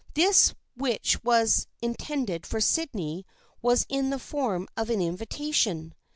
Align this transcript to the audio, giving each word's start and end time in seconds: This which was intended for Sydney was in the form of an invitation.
This 0.15 0.55
which 0.75 1.23
was 1.23 1.67
intended 1.79 2.47
for 2.47 2.59
Sydney 2.59 3.23
was 3.61 3.85
in 3.87 4.09
the 4.09 4.17
form 4.17 4.67
of 4.75 4.89
an 4.89 4.99
invitation. 4.99 5.93